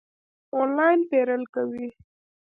آنلاین 0.59 0.99
پیرل 1.09 1.43
کوئ؟ 1.53 1.85